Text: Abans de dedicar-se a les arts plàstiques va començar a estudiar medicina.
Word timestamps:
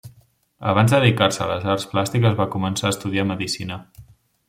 Abans 0.69 0.95
de 0.95 1.01
dedicar-se 1.03 1.43
a 1.45 1.47
les 1.51 1.69
arts 1.75 1.87
plàstiques 1.93 2.37
va 2.43 2.51
començar 2.57 2.91
a 2.91 2.97
estudiar 2.97 3.31
medicina. 3.35 3.83